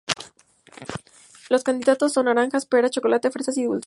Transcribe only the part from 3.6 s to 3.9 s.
"Dulces".